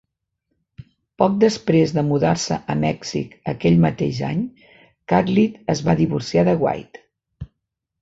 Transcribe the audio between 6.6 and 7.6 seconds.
White.